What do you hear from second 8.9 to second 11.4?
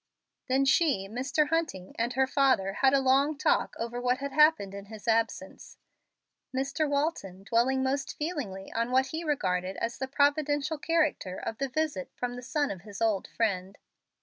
he regarded as the providential character